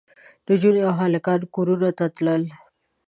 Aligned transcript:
نجونې 0.47 0.81
او 0.87 0.93
هلکان 1.01 1.39
کورونو 1.53 1.89
ته 1.97 2.05
تلل. 2.15 2.43